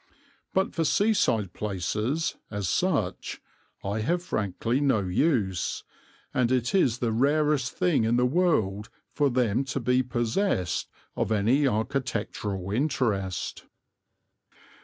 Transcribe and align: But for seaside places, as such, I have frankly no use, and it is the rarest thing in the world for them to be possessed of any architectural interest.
But 0.55 0.73
for 0.73 0.83
seaside 0.83 1.53
places, 1.53 2.35
as 2.49 2.67
such, 2.67 3.39
I 3.83 3.99
have 3.99 4.23
frankly 4.23 4.79
no 4.81 5.01
use, 5.01 5.83
and 6.33 6.51
it 6.51 6.73
is 6.73 6.97
the 6.97 7.11
rarest 7.11 7.73
thing 7.73 8.03
in 8.03 8.15
the 8.15 8.25
world 8.25 8.89
for 9.11 9.29
them 9.29 9.63
to 9.65 9.79
be 9.79 10.01
possessed 10.01 10.89
of 11.15 11.31
any 11.31 11.67
architectural 11.67 12.71
interest. 12.71 13.65